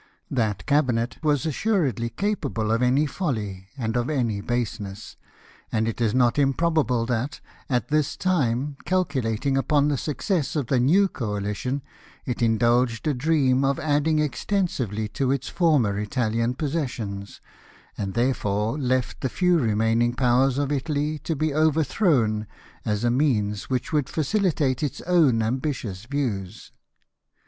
[0.31, 5.15] That cabinet was assurerlly capable of any folly and of any baseness:
[5.71, 7.39] and it is not iu iprob able that,
[7.69, 11.83] at this time, calculating upon the success of the new coalition,
[12.25, 17.39] it indulged a dream of adding extensively to its former Italian possessions,
[17.95, 22.47] and therefore left the few remaining powers of Italy to be overthrown,
[22.85, 26.71] as a means which would facilitate its OAvn ambitious views.